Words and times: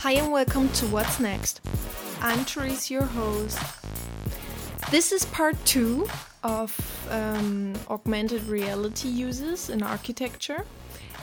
Hi 0.00 0.12
and 0.12 0.30
welcome 0.30 0.68
to 0.70 0.86
What's 0.86 1.20
Next. 1.20 1.60
I'm 2.20 2.44
Therese, 2.44 2.90
your 2.90 3.04
host. 3.04 3.58
This 4.90 5.12
is 5.12 5.24
part 5.26 5.56
two 5.64 6.06
of 6.42 6.72
um, 7.10 7.74
augmented 7.88 8.42
reality 8.44 9.08
uses 9.08 9.70
in 9.70 9.82
architecture, 9.82 10.64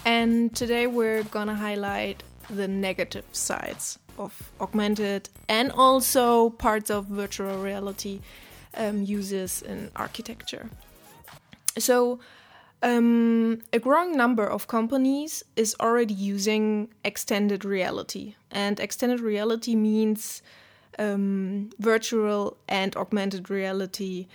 and 0.06 0.56
today 0.56 0.88
we're 0.88 1.24
gonna 1.24 1.56
highlight 1.56 2.24
the 2.50 2.68
negative 2.68 3.26
sides 3.32 4.00
of 4.18 4.52
augmented 4.60 5.30
and 5.48 5.72
also 5.72 6.50
parts 6.52 6.90
of 6.90 7.06
virtual 7.06 7.58
reality 7.58 8.20
um, 8.76 9.04
uses 9.04 9.62
in 9.62 9.92
architecture. 9.96 10.70
So, 11.78 12.20
um, 12.84 13.62
a 13.74 13.80
growing 13.80 14.16
number 14.16 14.46
of 14.46 14.68
companies 14.68 15.44
is 15.56 15.76
already 15.80 16.14
using 16.14 16.90
extended 17.04 17.66
reality, 17.66 18.36
and 18.52 18.80
extended 18.80 19.22
reality 19.22 19.76
means 19.76 20.44
um, 21.00 21.70
virtual 21.80 22.58
and 22.68 22.96
augmented 22.96 23.50
reality. 23.50 24.28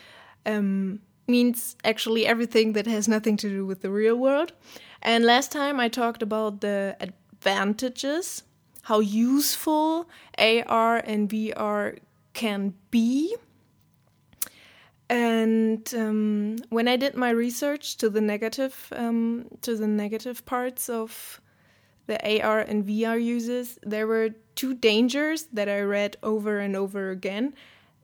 Um, 0.47 1.01
means 1.31 1.77
actually 1.85 2.27
everything 2.27 2.73
that 2.73 2.87
has 2.87 3.07
nothing 3.07 3.37
to 3.37 3.49
do 3.49 3.65
with 3.65 3.81
the 3.83 3.91
real 3.91 4.17
world. 4.17 4.53
And 5.01 5.25
last 5.25 5.53
time 5.53 5.81
I 5.81 5.89
talked 5.89 6.23
about 6.23 6.61
the 6.61 6.97
advantages, 7.01 8.43
how 8.83 9.01
useful 9.01 10.09
AR 10.39 10.97
and 10.99 11.29
VR 11.29 11.99
can 12.33 12.75
be. 12.91 13.37
And 15.09 15.93
um, 15.95 16.57
when 16.69 16.87
I 16.87 16.97
did 16.97 17.17
my 17.17 17.31
research 17.31 17.97
to 17.97 18.09
the 18.09 18.21
negative 18.21 18.93
um, 18.93 19.47
to 19.63 19.77
the 19.77 19.89
negative 19.89 20.47
parts 20.47 20.89
of 20.89 21.41
the 22.07 22.43
AR 22.43 22.61
and 22.61 22.87
VR 22.87 23.23
uses, 23.23 23.79
there 23.83 24.07
were 24.07 24.31
two 24.55 24.75
dangers 24.75 25.45
that 25.53 25.69
I 25.69 25.81
read 25.81 26.17
over 26.23 26.61
and 26.61 26.77
over 26.77 27.11
again, 27.11 27.55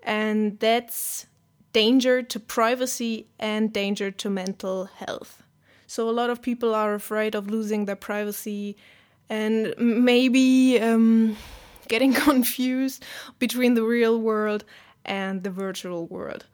and 0.02 0.58
that's 0.58 1.26
danger 1.72 2.22
to 2.22 2.40
privacy 2.40 3.28
and 3.38 3.72
danger 3.72 4.10
to 4.10 4.30
mental 4.30 4.86
health. 4.86 5.42
So 5.86 6.08
a 6.08 6.10
lot 6.10 6.30
of 6.30 6.42
people 6.42 6.74
are 6.74 6.94
afraid 6.94 7.34
of 7.34 7.48
losing 7.48 7.84
their 7.84 7.96
privacy 7.96 8.76
and 9.28 9.74
maybe 9.78 10.78
um, 10.80 11.36
getting 11.88 12.12
confused 12.28 13.04
between 13.38 13.74
the 13.74 13.82
real 13.82 14.20
world 14.20 14.64
and 15.04 15.42
the 15.42 15.50
virtual 15.50 16.06
world. 16.06 16.46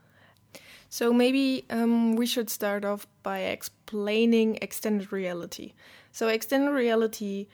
So 0.88 1.10
maybe 1.10 1.64
um, 1.70 2.16
we 2.16 2.26
should 2.26 2.50
start 2.50 2.84
off 2.84 3.06
by 3.22 3.38
explaining 3.40 4.58
extended 4.60 5.10
reality. 5.10 5.72
So 6.12 6.28
extended 6.28 6.70
reality 6.70 7.46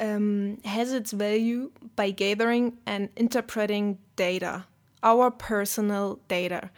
um, 0.00 0.58
has 0.64 0.92
its 0.92 1.12
value 1.12 1.70
by 1.96 2.10
gathering 2.10 2.78
and 2.86 3.10
interpreting 3.14 3.98
data, 4.16 4.64
our 5.02 5.30
personal 5.30 6.18
data. 6.28 6.70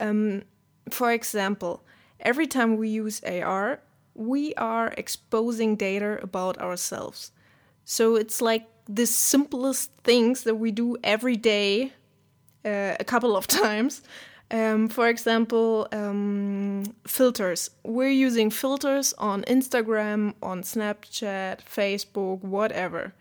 Um, 0.00 0.42
for 0.90 1.12
example, 1.12 1.84
every 2.20 2.48
time 2.48 2.76
we 2.76 2.88
use 2.88 3.22
AR, 3.22 3.80
we 4.16 4.54
are 4.54 4.92
exposing 4.96 5.76
data 5.76 6.18
about 6.22 6.58
ourselves. 6.58 7.32
So 7.84 8.16
it's 8.16 8.40
like 8.40 8.66
the 8.88 9.06
simplest 9.06 9.90
things 10.04 10.44
that 10.44 10.56
we 10.56 10.70
do 10.70 10.96
every 11.04 11.36
day, 11.36 11.92
uh, 12.64 12.96
a 12.98 13.04
couple 13.04 13.36
of 13.36 13.46
times. 13.62 14.02
Um, 14.50 14.88
for 14.88 15.08
example, 15.08 15.88
um, 15.92 16.94
filters. 17.06 17.70
We're 17.82 18.10
using 18.10 18.50
filters 18.50 19.12
on 19.18 19.42
Instagram, 19.42 20.34
on 20.40 20.62
Snapchat, 20.62 21.60
Facebook, 21.64 22.42
whatever. 22.42 23.12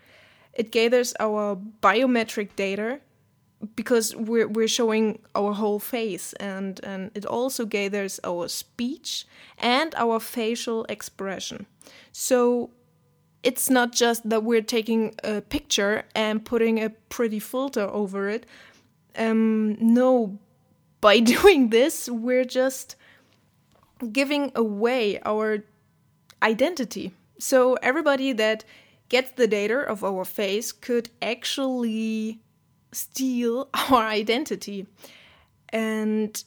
It 0.53 0.71
gathers 0.71 1.13
our 1.19 1.57
biometric 1.81 2.55
data 2.55 2.99
because 3.75 4.15
we're 4.15 4.47
we're 4.47 4.67
showing 4.67 5.19
our 5.33 5.53
whole 5.53 5.79
face 5.79 6.33
and 6.33 6.79
and 6.83 7.11
it 7.15 7.25
also 7.25 7.65
gathers 7.65 8.19
our 8.23 8.47
speech 8.47 9.25
and 9.57 9.93
our 9.95 10.19
facial 10.19 10.85
expression. 10.89 11.65
So 12.11 12.71
it's 13.43 13.69
not 13.69 13.91
just 13.91 14.27
that 14.29 14.43
we're 14.43 14.61
taking 14.61 15.15
a 15.23 15.41
picture 15.41 16.03
and 16.15 16.43
putting 16.43 16.83
a 16.83 16.89
pretty 17.09 17.39
filter 17.39 17.87
over 17.87 18.29
it. 18.29 18.45
Um 19.15 19.77
no 19.79 20.37
by 21.01 21.19
doing 21.35 21.69
this 21.69 22.09
we're 22.09 22.45
just 22.45 22.95
giving 24.11 24.51
away 24.55 25.19
our 25.25 25.63
identity. 26.43 27.13
So 27.39 27.75
everybody 27.75 28.33
that 28.33 28.65
gets 29.09 29.31
the 29.31 29.47
data 29.47 29.79
of 29.79 30.03
our 30.03 30.25
face 30.25 30.71
could 30.71 31.09
actually 31.21 32.39
steal 32.95 33.69
our 33.91 34.03
identity. 34.03 34.87
And 35.69 36.43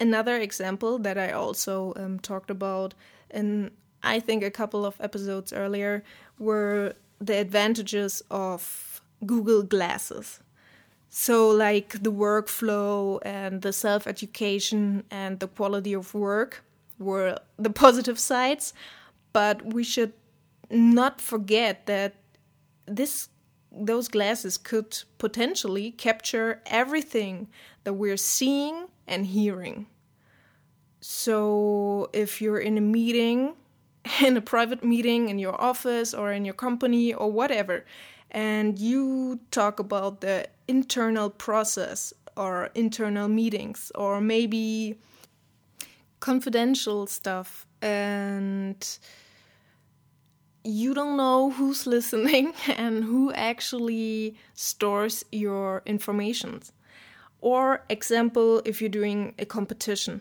another 0.00 0.36
example 0.36 0.98
that 0.98 1.16
I 1.18 1.32
also 1.32 1.94
um, 1.96 2.18
talked 2.18 2.50
about 2.50 2.94
in, 3.30 3.70
I 4.02 4.20
think, 4.20 4.42
a 4.42 4.50
couple 4.50 4.84
of 4.84 4.96
episodes 5.00 5.52
earlier 5.52 6.02
were 6.38 6.94
the 7.20 7.38
advantages 7.38 8.22
of 8.30 9.00
Google 9.24 9.62
Glasses. 9.62 10.40
So, 11.08 11.50
like 11.50 12.02
the 12.02 12.10
workflow 12.10 13.20
and 13.22 13.60
the 13.60 13.72
self 13.72 14.06
education 14.06 15.04
and 15.10 15.40
the 15.40 15.46
quality 15.46 15.92
of 15.92 16.14
work 16.14 16.64
were 16.98 17.38
the 17.58 17.70
positive 17.84 18.18
sides, 18.18 18.72
but 19.32 19.74
we 19.74 19.84
should 19.84 20.14
not 20.70 21.20
forget 21.20 21.86
that 21.86 22.14
this 22.86 23.28
those 23.74 24.08
glasses 24.08 24.56
could 24.58 25.02
potentially 25.18 25.90
capture 25.92 26.60
everything 26.66 27.48
that 27.84 27.94
we're 27.94 28.16
seeing 28.16 28.86
and 29.06 29.26
hearing. 29.26 29.86
So, 31.00 32.10
if 32.12 32.40
you're 32.40 32.60
in 32.60 32.78
a 32.78 32.82
meeting, 32.82 33.54
in 34.24 34.36
a 34.36 34.40
private 34.40 34.84
meeting 34.84 35.28
in 35.28 35.38
your 35.38 35.60
office 35.60 36.14
or 36.14 36.32
in 36.32 36.44
your 36.44 36.54
company 36.54 37.12
or 37.12 37.30
whatever, 37.30 37.84
and 38.30 38.78
you 38.78 39.40
talk 39.50 39.78
about 39.78 40.20
the 40.20 40.48
internal 40.68 41.28
process 41.28 42.12
or 42.36 42.70
internal 42.74 43.28
meetings 43.28 43.92
or 43.94 44.20
maybe 44.20 44.98
confidential 46.20 47.06
stuff 47.06 47.66
and 47.82 48.98
you 50.64 50.94
don't 50.94 51.16
know 51.16 51.50
who's 51.50 51.86
listening 51.96 52.54
and 52.68 53.04
who 53.04 53.32
actually 53.32 54.36
stores 54.54 55.24
your 55.32 55.82
information. 55.86 56.62
Or 57.40 57.84
example, 57.88 58.62
if 58.64 58.80
you're 58.80 58.88
doing 58.88 59.34
a 59.38 59.44
competition, 59.44 60.20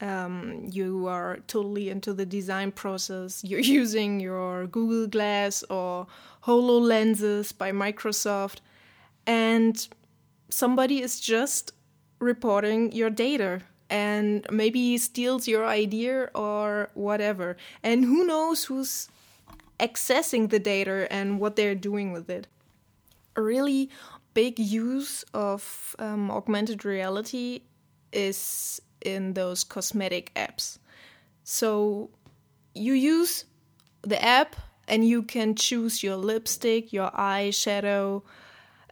um, 0.00 0.68
you 0.70 1.06
are 1.08 1.38
totally 1.46 1.90
into 1.90 2.14
the 2.14 2.24
design 2.24 2.72
process. 2.72 3.44
You're 3.44 3.60
using 3.60 4.20
your 4.20 4.66
Google 4.66 5.06
Glass 5.06 5.62
or 5.64 6.06
HoloLenses 6.44 7.56
by 7.56 7.70
Microsoft, 7.72 8.60
and 9.26 9.86
somebody 10.48 11.02
is 11.02 11.20
just 11.20 11.72
reporting 12.18 12.92
your 12.92 13.10
data 13.10 13.62
and 13.90 14.46
maybe 14.50 14.96
steals 14.98 15.48
your 15.48 15.66
idea 15.66 16.30
or 16.34 16.90
whatever. 16.94 17.56
And 17.82 18.04
who 18.04 18.24
knows 18.24 18.64
who's 18.64 19.08
accessing 19.80 20.50
the 20.50 20.58
data 20.58 21.06
and 21.10 21.40
what 21.40 21.56
they're 21.56 21.74
doing 21.74 22.12
with 22.12 22.28
it. 22.30 22.46
A 23.36 23.42
really 23.42 23.90
big 24.34 24.58
use 24.58 25.24
of 25.34 25.96
um, 25.98 26.30
augmented 26.30 26.84
reality 26.84 27.62
is 28.12 28.80
in 29.00 29.34
those 29.34 29.64
cosmetic 29.64 30.32
apps. 30.34 30.78
So 31.44 32.10
you 32.74 32.92
use 32.92 33.44
the 34.02 34.22
app 34.22 34.56
and 34.86 35.06
you 35.06 35.22
can 35.22 35.54
choose 35.54 36.02
your 36.02 36.16
lipstick, 36.16 36.92
your 36.92 37.10
eyeshadow, 37.10 38.22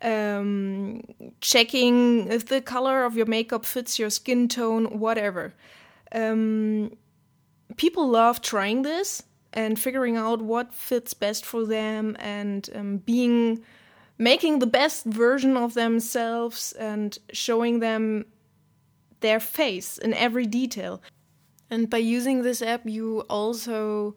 um, 0.02 1.02
checking 1.40 2.28
if 2.28 2.46
the 2.46 2.60
color 2.60 3.04
of 3.04 3.16
your 3.16 3.26
makeup 3.26 3.64
fits 3.64 3.98
your 3.98 4.10
skin 4.10 4.48
tone, 4.48 4.98
whatever. 4.98 5.54
Um, 6.12 6.96
people 7.76 8.08
love 8.08 8.40
trying 8.40 8.82
this 8.82 9.22
and 9.52 9.78
figuring 9.78 10.16
out 10.16 10.42
what 10.42 10.74
fits 10.74 11.14
best 11.14 11.44
for 11.44 11.64
them 11.64 12.16
and 12.18 12.68
um, 12.74 12.98
being 12.98 13.62
making 14.18 14.58
the 14.58 14.66
best 14.66 15.04
version 15.04 15.56
of 15.56 15.74
themselves 15.74 16.72
and 16.72 17.18
showing 17.32 17.78
them 17.78 18.26
their 19.20 19.40
face 19.40 19.96
in 19.98 20.12
every 20.14 20.46
detail. 20.46 21.00
And 21.70 21.88
by 21.88 21.98
using 21.98 22.42
this 22.42 22.62
app, 22.62 22.82
you 22.84 23.20
also 23.28 24.16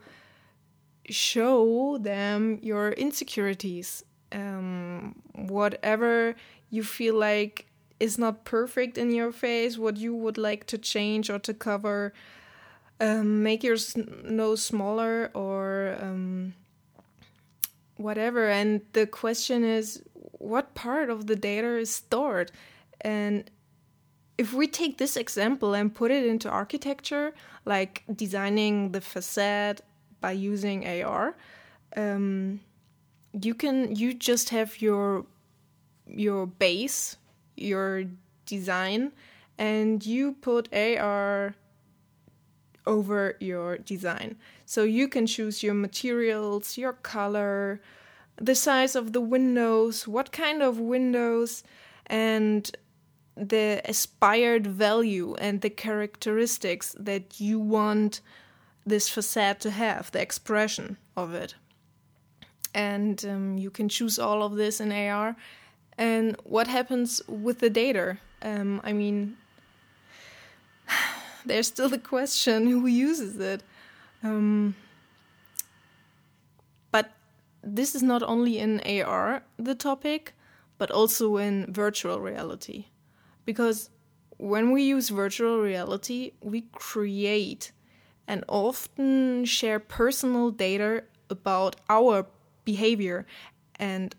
show 1.10 1.98
them 1.98 2.60
your 2.62 2.92
insecurities. 2.92 4.04
Um, 4.32 5.22
whatever 5.34 6.36
you 6.70 6.84
feel 6.84 7.16
like 7.16 7.68
is 8.00 8.18
not 8.18 8.46
perfect 8.46 8.98
in 8.98 9.12
your 9.12 9.32
face, 9.32 9.78
what 9.78 9.98
you 9.98 10.16
would 10.16 10.38
like 10.38 10.66
to 10.68 10.78
change 10.78 11.30
or 11.30 11.38
to 11.40 11.54
cover. 11.54 12.14
Um, 13.02 13.42
make 13.42 13.64
your 13.64 13.78
nose 14.24 14.62
smaller 14.62 15.32
or 15.34 15.98
um, 16.00 16.54
whatever. 17.98 18.48
And 18.48 18.82
the 18.94 19.08
question 19.08 19.64
is, 19.64 20.04
what 20.14 20.76
part 20.76 21.10
of 21.10 21.26
the 21.26 21.36
data 21.36 21.78
is 21.78 21.90
stored? 21.90 22.52
And 23.02 23.50
if 24.38 24.54
we 24.54 24.68
take 24.68 25.00
this 25.00 25.18
example 25.18 25.74
and 25.74 25.92
put 25.92 26.12
it 26.12 26.28
into 26.28 26.48
architecture, 26.48 27.34
like 27.66 28.04
designing 28.16 28.92
the 28.92 29.02
facade 29.02 29.82
by 30.20 30.34
using 30.34 30.88
AR, 31.04 31.36
um, 31.98 32.60
you 33.34 33.56
can 33.56 33.96
you 33.96 34.14
just 34.14 34.50
have 34.50 34.80
your 34.80 35.26
your 36.06 36.46
base, 36.46 37.18
your 37.56 38.06
design, 38.46 39.12
and 39.58 40.06
you 40.06 40.34
put 40.34 40.72
AR 40.72 41.56
over 42.86 43.36
your 43.40 43.78
design. 43.78 44.38
So 44.66 44.84
you 44.84 45.08
can 45.08 45.28
choose 45.28 45.64
your 45.64 45.74
materials, 45.74 46.78
your 46.78 46.94
color, 46.94 47.82
the 48.38 48.56
size 48.56 48.96
of 48.96 49.14
the 49.14 49.22
windows, 49.22 50.08
what 50.08 50.32
kind 50.32 50.62
of 50.62 50.80
windows, 50.80 51.64
and 52.08 52.72
the 53.36 53.82
aspired 53.86 54.68
value 54.68 55.36
and 55.36 55.62
the 55.62 55.70
characteristics 55.70 56.96
that 57.00 57.40
you 57.40 57.60
want 57.60 58.22
this 58.86 59.08
facade 59.08 59.60
to 59.62 59.72
have, 59.72 60.12
the 60.12 60.22
expression 60.22 60.98
of 61.16 61.34
it. 61.34 61.56
And 62.74 63.24
um, 63.26 63.58
you 63.58 63.70
can 63.70 63.90
choose 63.90 64.18
all 64.18 64.44
of 64.44 64.56
this 64.56 64.80
in 64.80 64.92
AR. 64.92 65.36
And 65.98 66.36
what 66.44 66.68
happens 66.68 67.22
with 67.28 67.60
the 67.60 67.70
data? 67.70 68.18
Um, 68.42 68.82
I 68.84 68.94
mean, 68.94 69.38
there's 71.46 71.68
still 71.68 71.90
the 71.90 71.98
question 71.98 72.68
who 72.68 72.86
uses 72.88 73.38
it. 73.40 73.64
Um, 74.24 74.76
but 76.92 77.12
this 77.64 77.96
is 77.96 78.04
not 78.04 78.24
only 78.24 78.60
in 78.60 78.82
AR 78.82 79.44
the 79.58 79.76
topic, 79.76 80.34
but 80.78 80.92
also 80.92 81.38
in 81.38 81.72
virtual 81.72 82.20
reality. 82.20 82.86
Because 83.46 83.90
when 84.38 84.72
we 84.72 84.84
use 84.84 85.10
virtual 85.10 85.60
reality, 85.62 86.32
we 86.42 86.62
create 86.74 87.72
and 88.28 88.44
often 88.48 89.46
share 89.46 89.80
personal 89.80 90.52
data 90.52 91.04
about 91.30 91.76
our 91.90 92.26
behavior. 92.66 93.26
And 93.78 94.16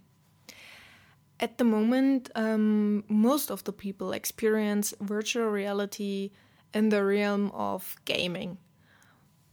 at 1.41 1.59
the 1.59 1.65
moment, 1.65 2.31
um, 2.35 3.05
most 3.09 3.51
of 3.51 3.65
the 3.65 3.73
people 3.73 4.13
experience 4.13 4.95
virtual 5.01 5.49
reality 5.49 6.31
in 6.75 6.89
the 6.89 7.05
realm 7.05 7.51
of 7.55 7.97
gaming. 8.05 8.59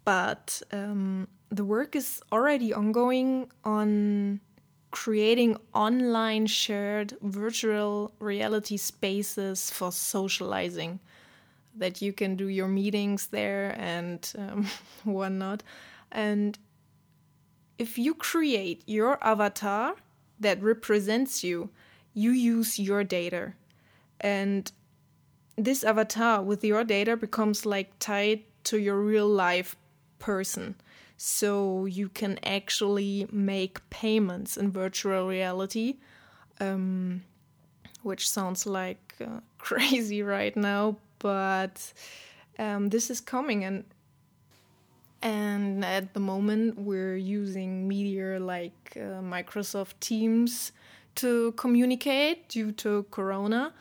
But 0.06 0.62
um, 0.72 1.28
the 1.50 1.66
work 1.66 1.96
is 1.96 2.22
already 2.32 2.74
ongoing 2.74 3.52
on 3.64 4.40
creating 4.92 5.58
online 5.74 6.48
shared 6.48 7.14
virtual 7.22 8.12
reality 8.20 8.78
spaces 8.78 9.70
for 9.70 9.92
socializing 9.92 11.00
that 11.76 12.02
you 12.02 12.12
can 12.12 12.36
do 12.36 12.48
your 12.48 12.68
meetings 12.68 13.28
there 13.28 13.76
and 13.78 14.34
um, 14.38 14.68
whatnot. 15.04 15.64
And 16.12 16.58
if 17.78 17.98
you 17.98 18.14
create 18.14 18.84
your 18.86 19.24
avatar 19.24 19.96
that 20.40 20.62
represents 20.62 21.44
you, 21.44 21.70
you 22.14 22.32
use 22.32 22.80
your 22.80 23.04
data. 23.04 23.54
And 24.20 24.72
this 25.60 25.84
avatar 25.84 26.42
with 26.42 26.64
your 26.64 26.84
data 26.84 27.18
becomes 27.18 27.66
like 27.66 27.92
tied 28.00 28.42
to 28.66 28.80
your 28.80 29.00
real 29.00 29.28
life 29.28 29.76
person. 30.20 30.76
So 31.18 31.86
you 31.86 32.08
can 32.10 32.40
actually 32.44 33.28
make 33.32 33.88
payments 33.90 34.56
in 34.56 34.72
virtual 34.72 35.28
reality, 35.28 35.98
um, 36.62 37.24
which 38.04 38.30
sounds 38.30 38.66
like 38.66 39.16
uh, 39.20 39.42
crazy 39.58 40.24
right 40.24 40.56
now, 40.56 40.96
but 41.20 41.92
um, 42.58 42.90
this 42.90 43.10
is 43.10 43.20
coming 43.20 43.64
and 43.64 43.84
and 45.22 45.84
at 45.84 46.14
the 46.14 46.20
moment 46.22 46.80
we're 46.80 47.18
using 47.18 47.86
media 47.86 48.40
like 48.40 48.94
uh, 48.96 49.22
Microsoft 49.22 50.00
Teams 50.00 50.72
to 51.16 51.52
communicate 51.54 52.48
due 52.48 52.72
to 52.72 53.06
Corona. 53.12 53.74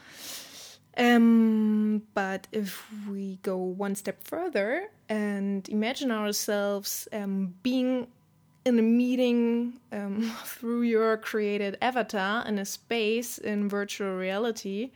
Um, 0.99 2.03
but 2.13 2.49
if 2.51 2.85
we 3.09 3.39
go 3.43 3.57
one 3.57 3.95
step 3.95 4.25
further 4.25 4.89
and 5.09 5.69
imagine 5.69 6.11
ourselves 6.11 7.07
um, 7.13 7.55
being 7.63 8.09
in 8.65 8.79
a 8.81 8.83
meeting 8.83 9.79
um, 9.93 10.35
through 10.45 10.83
your 10.83 11.17
created 11.17 11.79
avatar 11.81 12.45
in 12.47 12.59
a 12.59 12.65
space 12.65 13.39
in 13.39 13.69
virtual 13.69 14.17
reality, 14.17 14.91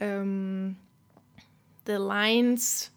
um, 0.00 0.76
the 1.84 2.00
lines 2.00 2.90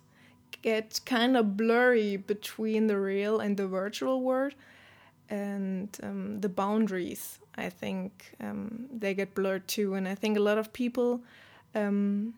get 0.63 1.00
kind 1.06 1.38
of 1.38 1.56
blurry 1.56 2.18
between 2.18 2.88
the 2.88 2.98
real 2.98 3.40
and 3.40 3.57
the 3.57 3.68
virtual 3.68 4.22
world, 4.22 4.56
and 5.30 5.98
um, 6.02 6.42
the 6.42 6.50
boundaries. 6.50 7.40
I 7.56 7.69
think 7.69 8.34
um, 8.42 8.88
they 8.92 9.13
get 9.13 9.36
blurred 9.36 9.68
too, 9.68 9.94
and 9.94 10.07
I 10.07 10.16
think 10.16 10.38
a 10.38 10.42
lot 10.42 10.57
of 10.57 10.74
people 10.74 11.22
um, 11.75 12.33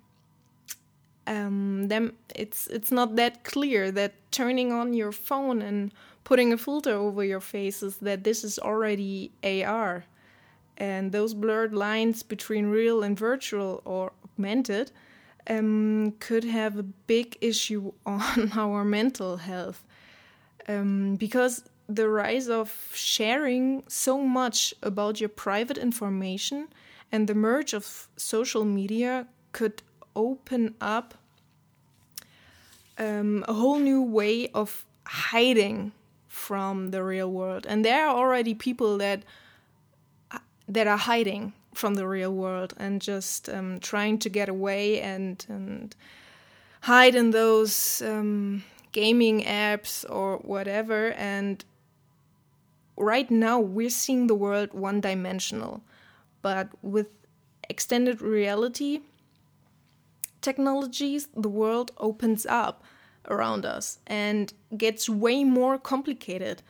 um, 1.27 1.89
it's 2.35 2.67
it's 2.67 2.91
not 2.91 3.15
that 3.15 3.43
clear 3.43 3.91
that 3.91 4.13
turning 4.31 4.71
on 4.71 4.93
your 4.93 5.11
phone 5.11 5.61
and 5.61 5.93
putting 6.23 6.53
a 6.53 6.57
filter 6.57 6.93
over 6.93 7.23
your 7.23 7.39
face 7.39 7.83
is 7.83 7.97
that 7.97 8.23
this 8.23 8.43
is 8.43 8.59
already 8.59 9.31
AR, 9.43 10.05
and 10.77 11.11
those 11.11 11.33
blurred 11.33 11.73
lines 11.73 12.23
between 12.23 12.67
real 12.67 13.03
and 13.03 13.17
virtual 13.17 13.81
or 13.85 14.11
augmented 14.23 14.91
um, 15.49 16.13
could 16.19 16.43
have 16.43 16.77
a 16.77 16.83
big 16.83 17.37
issue 17.41 17.91
on 18.05 18.51
our 18.55 18.83
mental 18.83 19.37
health. 19.37 19.83
Um, 20.67 21.15
because 21.15 21.63
the 21.89 22.07
rise 22.07 22.47
of 22.47 22.89
sharing 22.93 23.83
so 23.87 24.21
much 24.21 24.73
about 24.81 25.19
your 25.19 25.29
private 25.29 25.77
information 25.77 26.67
and 27.11 27.27
the 27.27 27.35
merge 27.35 27.73
of 27.73 28.07
social 28.15 28.65
media 28.65 29.27
could 29.51 29.81
open 30.15 30.75
up 30.79 31.15
um, 32.97 33.43
a 33.47 33.53
whole 33.53 33.79
new 33.79 34.01
way 34.01 34.47
of 34.50 34.86
hiding 35.05 35.91
from 36.27 36.91
the 36.91 37.03
real 37.03 37.29
world. 37.29 37.65
And 37.67 37.83
there 37.83 38.07
are 38.07 38.15
already 38.15 38.53
people 38.53 38.97
that 39.00 39.24
that 40.67 40.88
are 40.88 40.97
hiding 40.97 41.51
from 41.74 41.95
the 41.95 42.07
real 42.07 42.33
world 42.33 42.74
and 42.77 43.01
just 43.01 43.50
um, 43.50 43.79
trying 43.79 44.17
to 44.19 44.29
get 44.29 44.47
away 44.47 45.01
and 45.01 45.45
and 45.50 45.95
hide 46.81 47.15
in 47.15 47.31
those 47.31 48.01
um, 48.01 48.63
gaming 48.91 49.43
apps 49.43 50.05
or 50.09 50.38
whatever. 50.38 51.12
And 51.13 51.63
right 52.95 53.29
now 53.29 53.59
we're 53.59 53.89
seeing 53.89 54.27
the 54.27 54.36
world 54.36 54.74
one 54.74 55.01
dimensional 55.01 55.81
but 56.41 56.69
with 56.81 57.07
extended 57.69 58.21
reality 58.21 59.01
technologies, 60.41 61.27
the 61.36 61.50
world 61.50 61.91
opens 61.98 62.45
up 62.45 62.83
around 63.29 63.65
us 63.65 64.00
and 64.07 64.53
gets 64.75 65.07
way 65.07 65.43
more 65.43 65.77
complicated. 65.77 66.63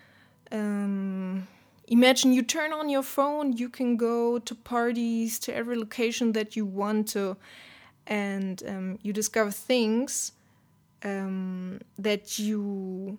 Um, 0.52 1.48
imagine 1.88 2.34
you 2.34 2.44
turn 2.44 2.74
on 2.74 2.90
your 2.90 3.04
phone, 3.04 3.54
you 3.54 3.70
can 3.70 3.96
go 3.96 4.40
to 4.40 4.56
parties, 4.56 5.40
to 5.40 5.56
every 5.56 5.78
location 5.78 6.34
that 6.34 6.56
you 6.56 6.66
want 6.66 7.08
to, 7.10 7.38
and 8.08 8.62
um, 8.68 9.00
you 9.02 9.14
discover 9.14 9.52
things 9.52 10.34
um, 11.04 11.80
that 11.98 12.38
you 12.38 13.18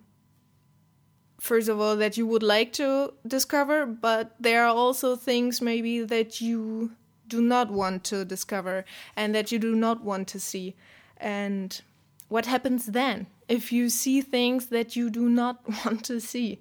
first 1.43 1.69
of 1.69 1.81
all 1.81 1.97
that 1.97 2.17
you 2.17 2.25
would 2.25 2.43
like 2.43 2.73
to 2.73 3.13
discover 3.27 3.85
but 3.85 4.35
there 4.39 4.65
are 4.65 4.75
also 4.75 5.17
things 5.17 5.61
maybe 5.61 6.05
that 6.05 6.41
you 6.41 6.93
do 7.33 7.41
not 7.41 7.71
want 7.71 8.05
to 8.05 8.27
discover 8.27 8.85
and 9.17 9.35
that 9.35 9.51
you 9.51 9.59
do 9.59 9.75
not 9.75 10.05
want 10.05 10.29
to 10.29 10.39
see. 10.39 10.75
And 11.17 11.81
what 12.29 12.45
happens 12.45 12.87
then 12.87 13.27
if 13.49 13.73
you 13.73 13.89
see 13.89 14.21
things 14.21 14.67
that 14.67 14.97
you 14.97 15.09
do 15.09 15.31
not 15.31 15.57
want 15.85 16.05
to 16.05 16.21
see? 16.21 16.61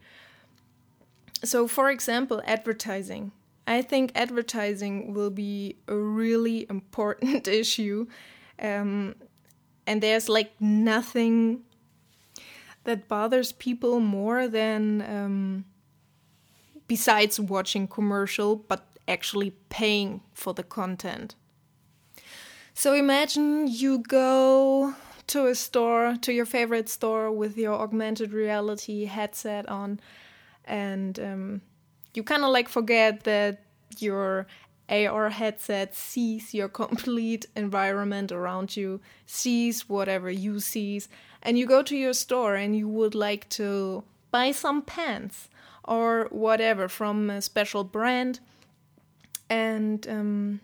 So, 1.44 1.68
for 1.68 1.90
example, 1.90 2.42
advertising. 2.46 3.32
I 3.68 3.82
think 3.82 4.12
advertising 4.16 5.14
will 5.14 5.30
be 5.30 5.76
a 5.88 5.96
really 5.96 6.66
important 6.78 7.48
issue. 7.62 8.08
Um, 8.60 9.16
and 9.86 10.02
there's 10.02 10.30
like 10.30 10.52
nothing 10.62 11.64
that 12.84 13.08
bothers 13.08 13.52
people 13.52 14.00
more 14.00 14.48
than 14.48 15.02
um, 15.02 15.66
besides 16.88 17.40
watching 17.40 17.88
commercial 17.88 18.56
but 18.56 18.86
actually 19.08 19.52
paying 19.70 20.22
for 20.34 20.54
the 20.54 20.64
content. 20.64 21.36
So 22.74 22.94
imagine 22.94 23.68
you 23.68 24.00
go 24.00 24.96
to 25.28 25.48
a 25.48 25.56
store, 25.56 26.16
to 26.22 26.34
your 26.34 26.46
favorite 26.46 26.90
store 26.90 27.32
with 27.32 27.58
your 27.58 27.74
augmented 27.74 28.34
reality 28.34 29.06
headset 29.06 29.68
on, 29.70 30.00
and 30.66 31.20
um, 31.20 31.62
you 32.14 32.24
kind 32.24 32.44
of 32.44 32.50
like 32.50 32.70
forget 32.70 33.24
that 33.24 33.64
your 34.00 34.48
AR 34.90 35.30
headset 35.30 35.96
sees 35.96 36.54
your 36.54 36.70
complete 36.84 37.46
environment 37.56 38.32
around 38.32 38.76
you, 38.76 39.00
sees 39.26 39.88
whatever 39.88 40.30
you 40.30 40.60
sees, 40.60 41.08
and 41.44 41.58
you 41.58 41.66
go 41.66 41.82
to 41.84 41.96
your 41.96 42.14
store 42.14 42.56
and 42.56 42.76
you 42.76 42.88
would 42.88 43.16
like 43.16 43.50
to 43.50 44.04
buy 44.32 44.52
some 44.52 44.82
pants 44.82 45.50
or 45.84 46.28
whatever 46.32 46.88
from 46.88 47.30
a 47.30 47.42
special 47.42 47.84
brand, 47.84 48.40
and 49.50 50.08
um, 50.08 50.62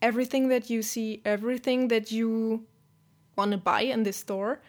everything 0.00 0.48
that 0.48 0.70
you 0.70 0.82
see, 0.82 1.20
everything 1.24 1.88
that 1.88 2.10
you 2.10 2.64
want 3.36 3.52
to 3.52 3.58
buy 3.58 3.82
in 3.82 4.02
the 4.02 4.12
store, 4.12 4.60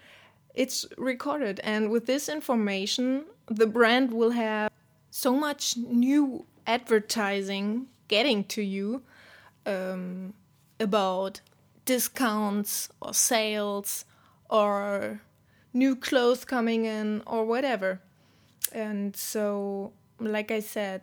it's 0.54 0.86
recorded. 0.98 1.60
And 1.64 1.90
with 1.90 2.06
this 2.06 2.30
information, 2.30 3.26
the 3.48 3.68
brand 3.68 4.12
will 4.12 4.32
have 4.32 4.72
so 5.10 5.34
much 5.34 5.78
new 5.78 6.46
advertising 6.68 7.88
getting 8.08 8.44
to 8.44 8.62
you 8.62 9.02
um, 9.66 10.34
about 10.80 11.42
discounts 11.86 12.90
or 13.02 13.14
sales 13.14 14.06
or 14.50 15.22
new 15.76 15.96
clothes 15.96 16.46
coming 16.46 16.86
in 16.86 17.22
or 17.28 17.46
whatever. 17.46 18.00
And 18.72 19.16
so, 19.16 19.92
like 20.20 20.50
I 20.50 20.62
said, 20.62 21.02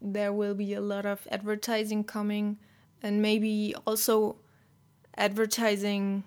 there 0.00 0.32
will 0.32 0.54
be 0.54 0.74
a 0.74 0.80
lot 0.80 1.06
of 1.06 1.26
advertising 1.30 2.04
coming 2.04 2.58
and 3.02 3.22
maybe 3.22 3.74
also 3.86 4.36
advertising 5.16 6.22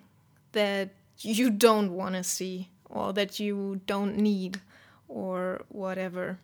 that 0.52 0.90
you 1.20 1.52
don't 1.52 1.94
want 1.94 2.16
to 2.16 2.24
see 2.24 2.70
or 2.90 3.14
that 3.14 3.40
you 3.40 3.80
don't 3.86 4.18
need 4.18 4.60
or 5.08 5.62
whatever. 5.70 6.40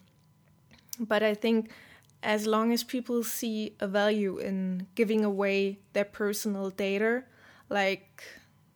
But 0.99 1.23
I 1.23 1.33
think 1.33 1.71
as 2.21 2.45
long 2.45 2.71
as 2.71 2.83
people 2.83 3.23
see 3.23 3.73
a 3.79 3.87
value 3.87 4.37
in 4.37 4.85
giving 4.93 5.25
away 5.25 5.79
their 5.93 6.05
personal 6.05 6.69
data, 6.69 7.23
like 7.69 8.23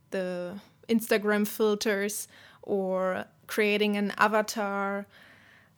the 0.09 0.59
Instagram 0.89 1.47
filters 1.47 2.27
or 2.63 3.25
creating 3.47 3.95
an 3.97 4.11
avatar, 4.17 5.05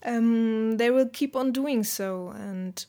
um, 0.04 0.77
they 0.77 0.89
will 0.92 1.10
keep 1.10 1.36
on 1.36 1.51
doing 1.51 1.84
so. 1.84 2.30
And 2.30 2.86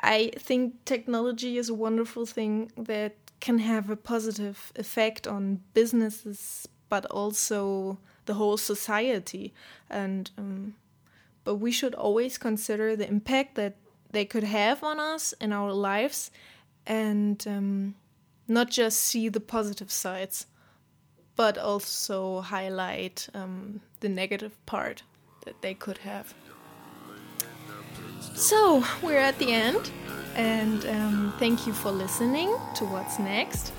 I 0.00 0.30
think 0.38 0.84
technology 0.84 1.58
is 1.58 1.68
a 1.68 1.74
wonderful 1.74 2.26
thing 2.26 2.70
that 2.76 3.16
can 3.40 3.58
have 3.58 3.90
a 3.90 3.96
positive 3.96 4.72
effect 4.76 5.26
on 5.26 5.60
businesses, 5.74 6.68
but 6.88 7.04
also 7.06 7.98
the 8.26 8.34
whole 8.34 8.56
society. 8.56 9.52
And 9.90 10.30
um, 10.38 10.74
but 11.44 11.56
we 11.56 11.72
should 11.72 11.94
always 11.94 12.38
consider 12.38 12.94
the 12.94 13.08
impact 13.08 13.56
that 13.56 13.74
they 14.12 14.24
could 14.24 14.44
have 14.44 14.84
on 14.84 15.00
us 15.00 15.34
in 15.40 15.52
our 15.52 15.72
lives, 15.72 16.30
and 16.86 17.44
um, 17.48 17.94
not 18.46 18.70
just 18.70 18.98
see 18.98 19.28
the 19.28 19.40
positive 19.40 19.90
sides, 19.90 20.46
but 21.36 21.58
also 21.58 22.40
highlight 22.40 23.28
um, 23.34 23.80
the 24.00 24.08
negative 24.08 24.54
part 24.66 25.02
that 25.44 25.60
they 25.62 25.74
could 25.74 25.98
have. 25.98 26.34
So 28.34 28.84
we're 29.02 29.18
at 29.18 29.38
the 29.38 29.52
end, 29.52 29.90
and 30.34 30.86
um, 30.86 31.34
thank 31.38 31.66
you 31.66 31.72
for 31.72 31.90
listening 31.90 32.54
to 32.74 32.84
what's 32.84 33.18
next. 33.18 33.72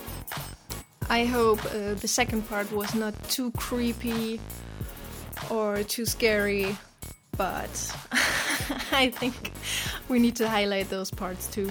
I 1.09 1.25
hope 1.25 1.63
uh, 1.65 1.95
the 1.95 2.07
second 2.07 2.47
part 2.47 2.71
was 2.71 2.95
not 2.95 3.13
too 3.29 3.51
creepy 3.51 4.39
or 5.49 5.83
too 5.83 6.05
scary, 6.05 6.77
but 7.37 7.95
I 8.91 9.09
think 9.09 9.51
we 10.07 10.19
need 10.19 10.35
to 10.37 10.47
highlight 10.47 10.89
those 10.89 11.11
parts 11.11 11.47
too. 11.47 11.69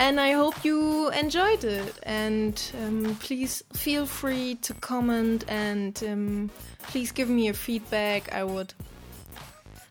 And 0.00 0.18
I 0.18 0.32
hope 0.32 0.64
you 0.64 1.10
enjoyed 1.10 1.62
it. 1.62 1.94
And 2.04 2.58
um, 2.82 3.16
please 3.16 3.62
feel 3.74 4.06
free 4.06 4.54
to 4.62 4.72
comment 4.72 5.44
and 5.46 6.02
um, 6.08 6.50
please 6.84 7.12
give 7.12 7.28
me 7.28 7.44
your 7.44 7.54
feedback. 7.54 8.32
I 8.32 8.42
would 8.42 8.72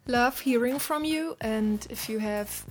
love 0.08 0.40
hearing 0.40 0.80
from 0.80 1.06
you. 1.06 1.38
And 1.42 1.86
if 1.92 2.10
you 2.10 2.18
have 2.18 2.66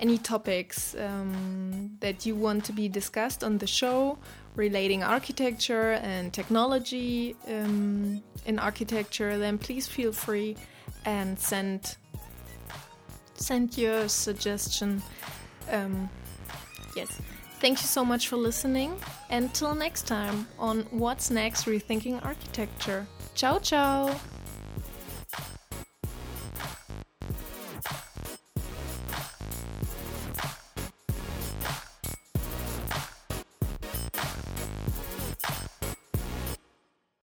any 0.00 0.18
topics 0.18 0.94
um, 0.96 1.96
that 2.00 2.26
you 2.26 2.34
want 2.34 2.66
to 2.66 2.74
be 2.74 2.90
discussed 2.90 3.42
on 3.42 3.56
the 3.56 3.66
show 3.66 4.18
relating 4.54 5.02
architecture 5.02 5.92
and 5.92 6.30
technology 6.30 7.34
um, 7.48 8.22
in 8.44 8.58
architecture, 8.58 9.38
then 9.38 9.56
please 9.56 9.88
feel 9.88 10.12
free 10.12 10.56
and 11.06 11.38
send 11.38 11.96
send 13.32 13.78
your 13.78 14.08
suggestion. 14.10 15.02
Um, 15.70 16.10
yes. 16.96 17.20
Thank 17.60 17.80
you 17.80 17.86
so 17.86 18.04
much 18.04 18.26
for 18.28 18.36
listening. 18.36 18.98
Until 19.30 19.74
next 19.74 20.06
time 20.06 20.48
on 20.58 20.80
What's 20.90 21.30
Next 21.30 21.66
Rethinking 21.66 22.24
Architecture. 22.24 23.06
Ciao, 23.34 23.58
ciao. 23.60 24.18